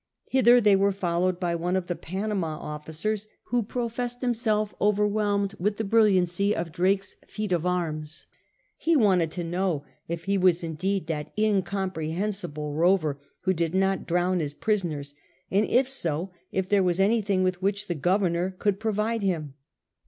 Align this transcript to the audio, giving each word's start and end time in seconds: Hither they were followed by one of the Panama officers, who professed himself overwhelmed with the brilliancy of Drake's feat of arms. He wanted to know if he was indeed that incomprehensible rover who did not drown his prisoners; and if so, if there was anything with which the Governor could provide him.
Hither 0.31 0.59
they 0.59 0.75
were 0.75 0.91
followed 0.91 1.39
by 1.39 1.53
one 1.53 1.75
of 1.75 1.85
the 1.85 1.95
Panama 1.95 2.57
officers, 2.59 3.27
who 3.49 3.61
professed 3.61 4.21
himself 4.21 4.73
overwhelmed 4.81 5.53
with 5.59 5.77
the 5.77 5.83
brilliancy 5.83 6.55
of 6.55 6.71
Drake's 6.71 7.17
feat 7.27 7.51
of 7.51 7.67
arms. 7.67 8.25
He 8.77 8.95
wanted 8.95 9.29
to 9.33 9.43
know 9.43 9.85
if 10.07 10.23
he 10.23 10.39
was 10.39 10.63
indeed 10.63 11.05
that 11.05 11.31
incomprehensible 11.37 12.73
rover 12.73 13.19
who 13.41 13.53
did 13.53 13.75
not 13.75 14.07
drown 14.07 14.39
his 14.39 14.55
prisoners; 14.55 15.13
and 15.51 15.67
if 15.67 15.87
so, 15.87 16.31
if 16.51 16.67
there 16.67 16.81
was 16.81 16.99
anything 16.99 17.43
with 17.43 17.61
which 17.61 17.85
the 17.85 17.93
Governor 17.93 18.55
could 18.57 18.79
provide 18.79 19.21
him. 19.21 19.53